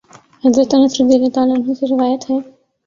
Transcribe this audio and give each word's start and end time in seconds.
حضرت 0.43 0.73
انس 0.73 0.93
رضی 1.01 1.15
اللہ 1.17 1.53
عنہ 1.55 1.73
سے 1.73 1.85
روایت 1.87 2.29
ہے 2.29 2.37